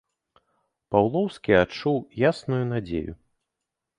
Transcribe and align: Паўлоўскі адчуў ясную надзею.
Паўлоўскі 0.93 1.51
адчуў 1.63 1.97
ясную 2.31 2.61
надзею. 2.73 3.13